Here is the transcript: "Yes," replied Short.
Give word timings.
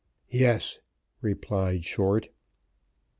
"Yes," 0.31 0.79
replied 1.21 1.85
Short. 1.85 2.29